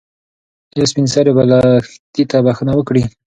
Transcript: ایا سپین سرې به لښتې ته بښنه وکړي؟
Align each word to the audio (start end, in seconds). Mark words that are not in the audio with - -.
ایا 0.75 0.85
سپین 0.91 1.05
سرې 1.13 1.31
به 1.37 1.43
لښتې 1.51 2.23
ته 2.29 2.37
بښنه 2.45 2.73
وکړي؟ 2.75 3.03